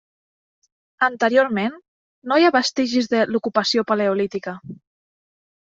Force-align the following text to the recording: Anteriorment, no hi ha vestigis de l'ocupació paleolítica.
Anteriorment, 1.07 1.75
no 2.33 2.39
hi 2.39 2.47
ha 2.49 2.53
vestigis 2.57 3.13
de 3.13 3.21
l'ocupació 3.37 3.87
paleolítica. 3.93 4.59